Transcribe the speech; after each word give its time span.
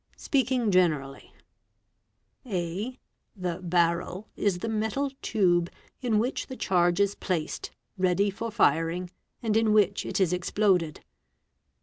Spealkiny 0.17 0.71
generall 0.71 1.11
y—.. 1.11 1.29
(a) 2.47 2.97
The 3.35 3.59
barrel 3.61 4.27
is 4.35 4.57
the 4.57 4.67
metal 4.67 5.11
tube 5.21 5.69
in 6.01 6.17
which 6.17 6.47
the 6.47 6.57
charge 6.57 6.99
is 6.99 7.13
place 7.13 7.61
ready*for 7.99 8.49
firing 8.49 9.11
and 9.43 9.55
in 9.55 9.73
which 9.73 10.03
it 10.03 10.19
is 10.19 10.33
exploded. 10.33 11.01